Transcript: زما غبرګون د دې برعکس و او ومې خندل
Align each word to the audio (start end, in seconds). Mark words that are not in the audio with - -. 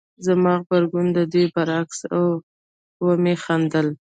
زما 0.25 0.53
غبرګون 0.61 1.07
د 1.17 1.19
دې 1.33 1.43
برعکس 1.53 1.99
و 2.05 2.07
او 2.17 2.25
ومې 3.05 3.35
خندل 3.43 3.87